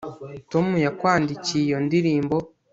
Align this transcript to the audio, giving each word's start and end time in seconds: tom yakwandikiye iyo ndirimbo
tom 0.51 0.67
yakwandikiye 0.85 1.63
iyo 1.67 1.77
ndirimbo 1.85 2.35